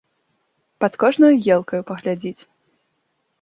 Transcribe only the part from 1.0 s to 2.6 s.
кожнаю елкаю паглядзіць.